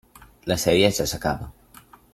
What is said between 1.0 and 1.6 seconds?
s'acaba.